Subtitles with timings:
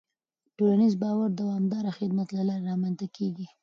[0.57, 3.47] ټولنیز باور د دوامداره خدمت له لارې رامنځته کېږي.